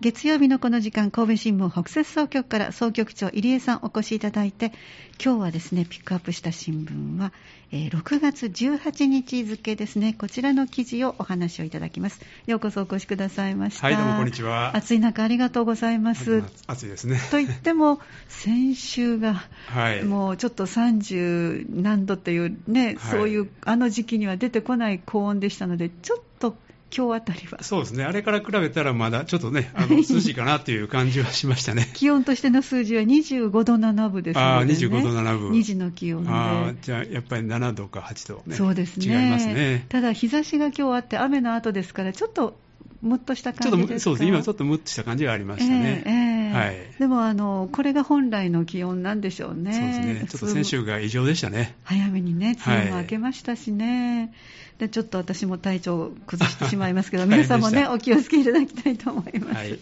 [0.00, 4.72] 月曜日のこの時間、神戸新聞北摂総局から総局長入江さんお越しいただいて、
[5.20, 7.32] 今日はですね、ピックアップした新聞は、
[7.72, 12.20] えー、6月18日付ですね、こちらの記事をお話をいただきます。
[12.46, 13.88] ようこそお越しくださいました。
[13.88, 14.76] はい、どうもこんにちは。
[14.76, 16.44] 暑い中ありがとうございます。
[16.68, 17.18] 暑いですね。
[17.32, 26.56] と言っても、先週が、はい、もうちょっと30何度っていうね、はい、そういうあの時期には出てこない高温でしたので、ちょっと
[26.96, 27.62] 今日あたりは。
[27.62, 31.90] そうですね、あれから比べたらまだちょっとね、あの涼しいかなという感じはしましたね。
[31.94, 39.86] 気温としての数字は25度7分ですので、ね、あ25度7分、2時の気温で、あじゃあやっぱり7度か8度、ね、そうですね、違いますね。
[39.88, 42.58] ただ、日差しが今日あって、雨の後ですから、ちょっと
[43.02, 46.02] むっとした感じですそうです今ちょっとむっとした感じがありましたね。
[46.04, 49.72] えーえー、はい、でもあの、これが本来の気温なんでしょうね。
[49.72, 50.26] そうですね。
[50.28, 51.76] ちょっと先週が異常でしたね。
[51.84, 54.20] 早めにね、梅雨も明けましたしね。
[54.20, 54.30] はい
[54.78, 59.56] でちょっと私も体調を崩してしまいますけど、 皆さんもね、お気をつけいただきたいと思います。
[59.56, 59.78] はい、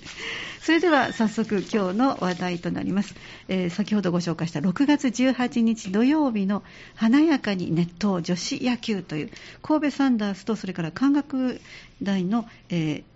[0.60, 3.14] それでは早速、今日の話題となります、
[3.48, 6.62] えー、先ほどご紹介した6月18日土曜日の
[6.94, 9.30] 華やかに熱湯女子野球という
[9.62, 11.60] 神戸サンダースとそれから関学
[12.02, 13.15] 大の、えー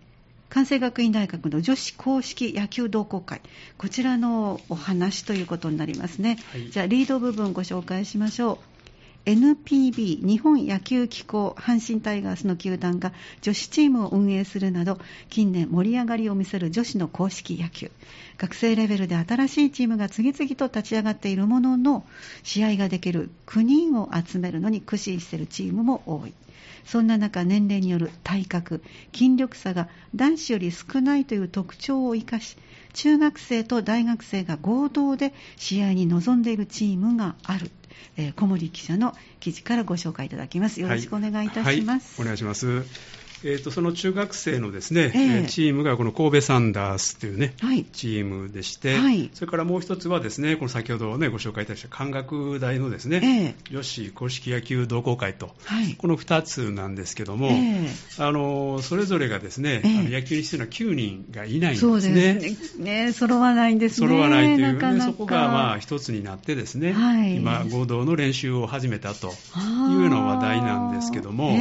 [0.50, 3.40] 関西学院大学の女子公式野球同好会、
[3.78, 6.38] こちらのお話ということになりますね。
[6.52, 8.58] はい、じゃあ、リード部分ご紹介しましょう。
[9.30, 17.92] NPB 日本野球機構阪神タイガースの球団が女子チームを運営するなど近年盛り上がりを見せる女子の公式野球。
[18.38, 22.04] 学生レベルで新しいチームが次々と立ち上がっているものの
[22.42, 26.34] 試合ができる9人を集めるのに苦心しているチームも多い。
[26.84, 32.56] そんな中年齢による体格筋力差が男子より少ないという特徴を生かし
[32.94, 37.70] 中学生と大学生が合同で試合に臨んでいるチームがある。
[38.16, 40.80] えー、小森記者の記事からご紹介いただきます。
[40.80, 41.66] よろしくお願いいたします。
[41.66, 43.19] はいはい、お願いします。
[43.42, 61.90] えーと、その中学生のですね、えー、チームがこの神戸サンダースというね、はい、チームでして、はい、それからもう一つはですね、この先ほどね、ご紹介いただいた関学大のですね、えー、女子公式野球同好会と、はい、この2つなんですけども、えー、あのそれぞれがですね、あの野球に必要な9人がいないんですね。
[61.90, 63.04] そうですね。
[63.06, 64.08] ね揃わないんですね。
[64.08, 65.04] 揃わないという、ね、なかなか。
[65.06, 66.94] そこがまあ一つになってですね、
[67.36, 71.56] 今合同の練習を始めたというような話題なんですけども、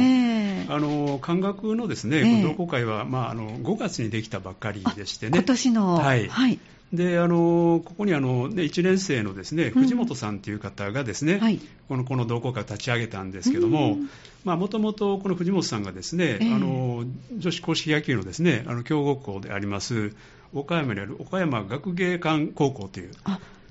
[0.70, 5.38] あの関学のですね、えー、同好会は、まあ、あの5月にできたばっかりでしてね。
[5.38, 5.94] 今年の。
[5.96, 6.28] はい。
[6.28, 6.58] はい
[6.92, 13.96] であのここにあの、ね、1年生のですね藤本さんという方がですね、うんはい、このこの同好会を立ち上げたんですけども、
[14.44, 17.04] もともとこの藤本さんがですね、えー、あの
[17.36, 20.16] 女子硬式野球のですねあの強豪校であります
[20.52, 23.12] 岡山にある岡山学芸館高校という。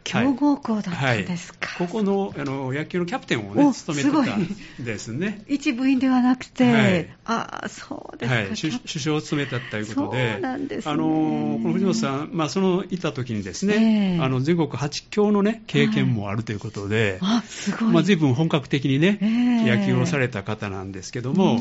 [0.04, 4.48] 強豪校だったんですか、はい、ここのあの野球のキャプテンをね務めてたん
[4.80, 5.44] ですね。
[5.48, 10.34] 一部員ではなくて、はい、あそうですか、はい、首相を務めたということで。
[10.34, 21.58] そうなんです、ね、あのこの藤本さん、まあ、そのいた時にですね、えー、あの全国8強のね経験もあるということで、はい、あすごい、まあ、随分本格的にね、えー、野球をされた方なんですけども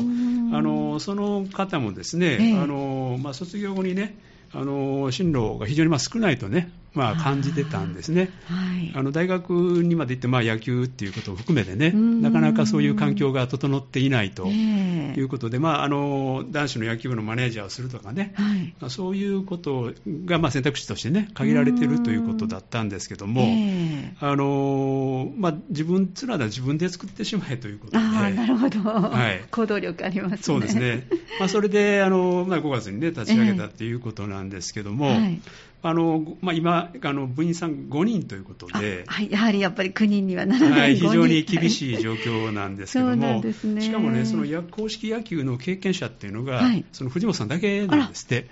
[0.57, 4.15] あのその方もですね、えー、あのまあ、卒業後にね
[4.51, 9.51] あの進路が非常にまあ少ないとね、まあ、感じてたんですね、はい、あの大学
[9.83, 18.73] にまで行って、まあ、野球っていうことを含めてね、なかなかそういう環境が整っていないということで、えー、まあ、あの男子の野球部のマネージャーをするとかね、はい。
[18.79, 19.93] まあ、そういうこと
[20.25, 30.37] が、まあ、選択肢としてね、限られているということだったんですけども、えー、あのまあ、自分つらだ自分で作ってしまえということで、あなるほど、はい、行動力ありますね。
[30.41, 31.07] そうですね。
[31.39, 35.41] まあ、それであの、まあ、5月に、ね、立ち上げたということなんですけども、えーはい
[35.81, 48.47] あのまあ、今あの、部員さん5人ということで、はい、やはりやっぱり9人にはならない、はい、非常に厳しい状況なんですけども、 ね、しかもね、その公式野球の経験者っていうのが、はい、その藤本さんだけなんですって。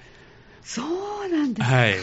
[0.63, 1.95] そうなんですはい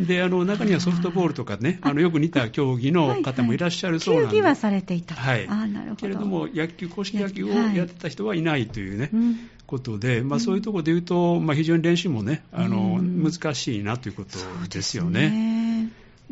[0.00, 4.34] であの中にはソフトボールとかね、あのよく似た競技の方もいらっしゃるそうなんで、はい。
[4.34, 5.96] はい、球技はされていた、はい、あなるほど。
[5.96, 9.34] けれども、野球公式野球をやってた人はいないというね、はい、
[9.66, 14.38] ことで、まあ、そういうところでいうと、まあ、非常に練習もね、あの難しいなということ
[14.68, 15.51] ですよね。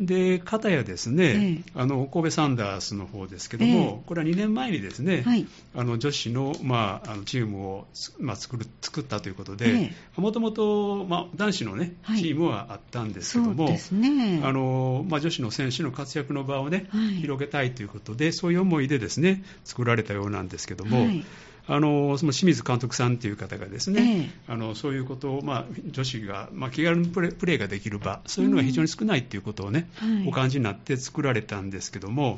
[0.01, 5.45] で、片やですね、えあの神戸サンダースの方ですけども、え、これは2年前にですね、はい、
[5.75, 7.87] あの女子の,、まあ、あのチームを、
[8.19, 11.05] まあ、作る作ったということで、もともと
[11.35, 14.41] 男子の、ね、チームはあったんですけども、ね。
[14.43, 21.23] あのまあ、女子の選手の活躍の場をね、はい、広げたいということで、そういう思いでですね作られたようなんですけども、はい
[21.73, 32.37] あのその清水監督さんという方がですね、えー、あのそういうことを、まあ、女子が、まあ、気軽にプレーができる場そういうのが非常に少ないということをね、うんはい、お感じになって作られたんですけども、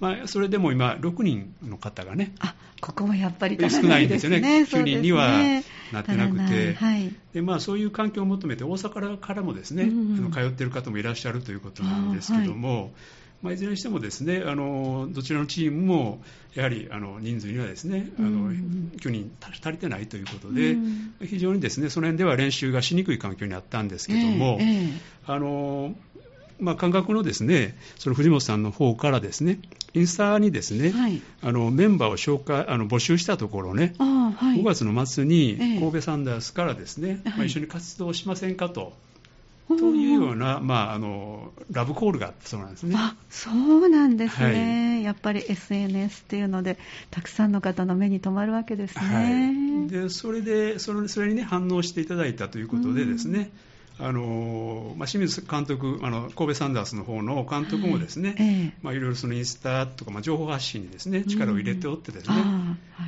[0.00, 5.28] まあ、それでも今、6人の方がね、あここもやっぱり少ないんですよね、9人には
[5.92, 12.90] なってなくて、はい、でまあ、そういう環境を求めて、大阪からもですね、うん、あの通っている方もいらっしゃるということなんですけども、はい
[13.42, 16.22] まあ、いずれにしてもですねあのどちらのチームも
[16.54, 20.76] やはりあの人数にはですねあの9人足りてないということで、
[21.20, 25.94] 非常にですねその辺では練習がしにくい環境にあったんですけども、えーえー、あの
[26.60, 29.58] まあ、感覚のですね、その藤本さんの方からですね、
[29.94, 38.92] インスタにですね、はい、あのメンバーを紹介あの募集したところね、はい、5月の末に神戸サンダースからですね、えまあ、一緒に活動しませんかと。
[39.68, 42.94] というような、まあ、あのラブコールがあったそうなんですね。
[42.98, 46.78] あそうなんですね、はい、やっぱり SNS っていうので、
[47.10, 49.04] たくさんの方の目に留まるわけですね。
[49.04, 53.50] はい、でそれでそれ、それに、ね、反応していただいたということでですね、
[53.98, 58.72] あのまあ、清水監督、あの神戸サンダースの方の監督もですね、はいえ。
[58.82, 62.44] まあ、いろいろそのインスタとか、まあ、情報発信にですね力を入れておってですね、はい、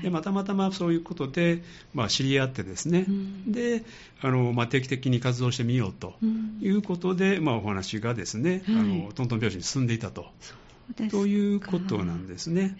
[0.04, 1.62] でまたまたまそういうことで、
[1.94, 3.84] まあ、知り合ってですね、うん、で
[4.20, 6.12] あの、まあ、定期的に活動してみようと
[6.60, 10.26] いうことで、うん、まあ、お話がですね、はい、あのトントン拍子に進んでいたと。
[11.10, 12.76] ということなんですね。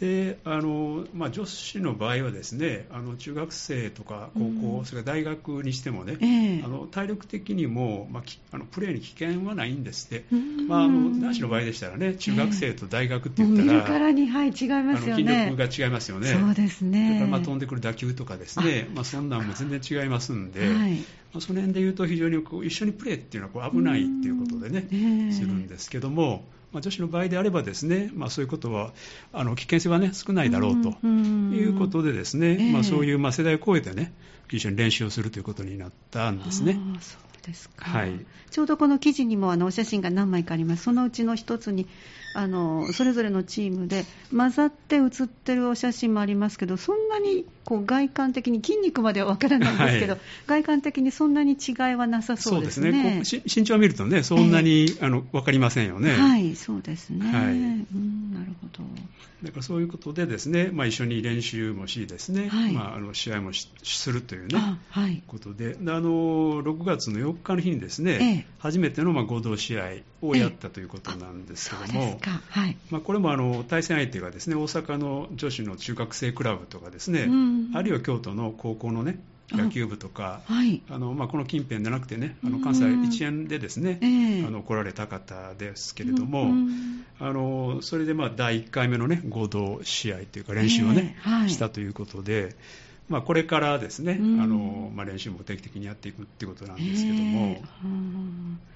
[0.00, 4.44] であの、まあ、女子の場合はですねあの中学生とか高校、
[4.78, 8.22] うん、それから大学にしてもね、えー、あの体力的にも、まあ、
[8.52, 10.24] あのプレーに危険はないんですって、
[10.66, 15.22] まあ、あの男子の場合でしたらね中学生と大学って言ったら、えー、からに、はい、違いますよね。
[15.22, 16.28] 筋力が違いますよね。
[16.28, 17.14] そうですね。
[17.14, 18.88] だからまあ飛んでくる打球とかですね。
[18.94, 24.94] まあ、そんなんも全然違いますんで、はいまあ、その辺で言うと非常にこう一緒にプレーっていうのはこう危ないっていうことでね、え。
[24.94, 26.44] ー、するんですけども。
[26.72, 28.92] まあ、女子の場合であればですね、まあ、そういうことは
[29.32, 34.12] あの危険性は、ね、少ないだろうということでですね、まあ、そういう、まあ、世代を超えてね
[34.52, 36.78] 一緒に練習をするということになったんですね。
[37.00, 38.12] そうですか、はい、
[38.50, 41.86] ちょうどこの記事にもあのお写真が何枚かあります、そのうちの一つに
[42.32, 44.04] あのそれぞれのチームで
[44.34, 52.92] 混ざって写ってるお写真もありますけど、そんなにこう外観的に筋肉まではわからないんですけど、はい、外観的にそんなに違いはなさそうですね。
[52.92, 53.42] そうですね。
[53.46, 56.12] 身長を見るとね、そんなに、えー、あの分かりませんよね。
[56.12, 57.26] はい、そうですね。
[57.26, 58.84] はい、うんなるほど。
[59.42, 65.74] だからそういうことでですね、まあ、一緒に練習もしですね、はい、まあ、あの試合もするというね、はい、ことで。
[65.74, 69.88] であの6月の4日の日にですね、えー、初めてのまあ合同試合
[70.22, 72.76] をやったということなんですけども、えーはい。
[72.90, 79.18] まあ、これもあの対戦相手がですね大阪の女子の中学生クラブとかですね、うん、あるいは京都の高校のね
[79.52, 86.52] 野球部とか、はい、あのまあ、この近辺じゃなくてね、あの関西一円でですね、えー、あの来られた方ですけれども、
[87.18, 92.54] あのそれでまあ第1回目のね合同試合というか練習をね、えーはい、したということで。
[93.08, 98.70] まあ、これからですね、あのまあ、練習も定期的にやっていくっていうことなんですけども、えー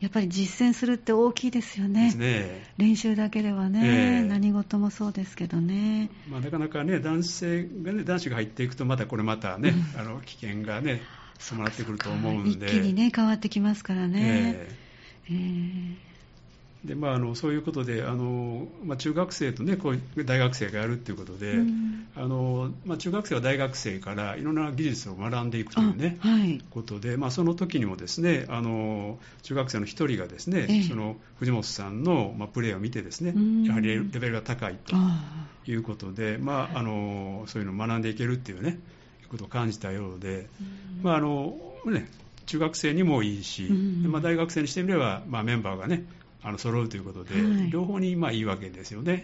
[0.00, 2.72] やっぱり実践するって大きいですよね、ね。
[2.78, 11.02] 練習だけではね、えー、何事もそうですけどね、まあ、なかなかね男性がね、男子が入っていくと、またこれまたね、うん、あの危険がね、
[11.38, 14.56] 伴ってくると思うんで、一気にね、変わってきますからね。
[14.58, 16.09] えーえー
[16.84, 34.96] でまあ、あのそういうことであの、まあ、中学生と、ね、こう大学生がやるということで、うん、あのまあ、中学生は大学生からいろんな技術を学んでいくというね、はい、ことで、まあ、その時にもですねあの中学生の一人がですね、ええ、その藤本さんの、まあ、プレーを見てですね、うん、やはりレベルが高いと
[35.70, 38.78] いうことで、まあ、あのそういうのを学んでいけるっていうね
[39.28, 40.48] ことを感じたようで、
[40.98, 42.08] うん、まああのね、
[42.46, 46.04] 中学生にもいいし、まあ、大学生にしてみれば、まあ、メンバーがね
[46.42, 49.22] あの揃うということで、はい、両方にまあいいわけですよね。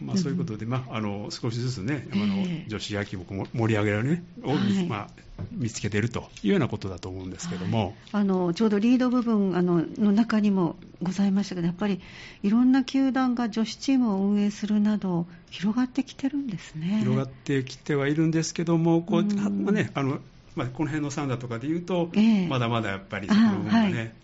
[0.00, 3.20] まあ、そういうことで、まあ、あの少しずつね、あの女子野球を
[3.54, 5.08] 盛り上げられる、ねを、はい、まあ、
[5.52, 12.00] 見つけているというようなことだと思うんですけども、はい、あのちょうどリード部分あのの中にもございましたけど、やっぱり
[12.42, 16.98] いろんな球団が女子チームを運営するなど、広がってきてるんですね。
[17.00, 20.18] 広がってきてはいるんですけども、こう、まあね、あの
[20.54, 24.14] まあ、この辺のサンダとかでいうと、えー、まだまだやっぱりその部分がね、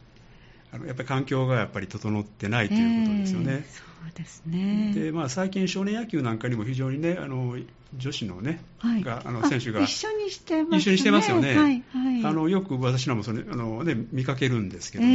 [0.72, 3.52] あのやっぱり環境がやっぱり整ってないということですよね。
[3.52, 4.92] えー、そうですね。
[4.94, 7.56] でまあ、最近、少年野球なんかにも非常にね、あの
[7.96, 15.14] 女子のね、はい、があの選手が一緒にしてます、ね、一緒にしてますよね、はいはい、あのよく私らもそれあの、ね、見かけるんですけども、え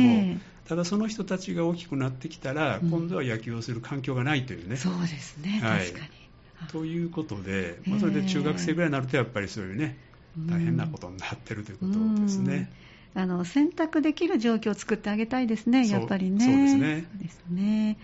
[0.65, 4.75] ー、ただその人たちが大きくなってきたら、うん、今度は野球をする環境がないというね。
[4.75, 6.69] そうですね、はい、確かに。
[6.71, 9.97] ということで、まあ、それで中学生ぐらいになると、やっぱりそういうね、
[10.47, 12.55] 大変なことになってるということですね。
[12.77, 12.83] うん
[13.15, 16.45] あの選択できる状況を作ってあげたいですね、やっぱりね。
[16.45, 17.07] そうですね。
[17.21, 17.97] ですね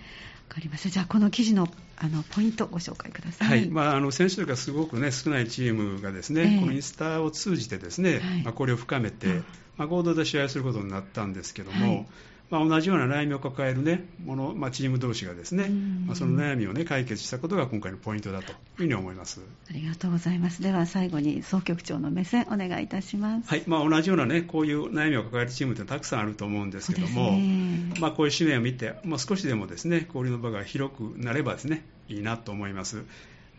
[0.49, 0.89] かりました。
[0.89, 1.69] じゃあ、この記事の
[2.01, 3.47] あのポイントご紹介ください。
[3.47, 3.69] はい。
[3.69, 9.45] まあ、あの、選手がすごくね、少ないチームがですね、えー、このインスタを通じてですね、はい、まあ、交流を深めて、うん、
[9.77, 12.07] まあ、合同で試合することになったんですけども、はい
[12.49, 15.69] まあ、同じような悩みを抱える、ね、もの、まあ、チーム同士がですね、
[16.07, 20.63] まあ、その悩みを、ね、解決したことが今回のポイントだというふうに思いますありがとうございます。
[20.63, 23.49] では最後に総局長の目線お願いいたします。
[23.49, 27.37] はいまあ、同じような、ね、こういう悩みを抱えるチームってたくさんあると思うんですけども、
[27.99, 33.03] まあ、こういう使命を見て、まあ、少しでもですね交流の場が広くなればですねいいなと思います。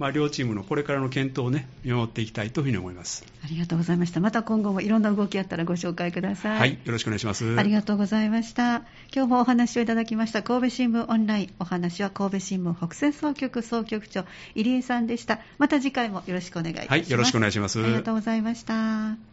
[0.01, 3.23] まあ、両チームのこれからの検討をね、見守っていきたいというふうに思います。
[3.45, 4.21] ありがとうございました。
[4.21, 6.59] また今後もいろんな動きあったらご紹介ください。
[6.59, 7.59] はい、よろしくお願いします。
[7.59, 8.77] ありがとうございました。
[9.15, 11.51] 今日もお話をいただきました神戸新聞オンライン。
[11.59, 15.41] お話は神戸新聞北西総局総局長、入江さんでした。
[15.59, 16.89] また次回もよろしくお願いします。
[16.89, 17.85] はい、よろしくお願いします。
[17.85, 19.30] ありがとうございました。